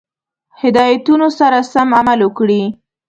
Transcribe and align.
هدایتونو 0.61 1.27
سره 1.39 1.57
سم 1.71 1.89
عمل 1.99 2.19
وکړي. 2.23 2.63